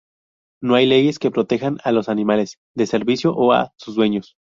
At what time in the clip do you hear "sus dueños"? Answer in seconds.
3.77-4.33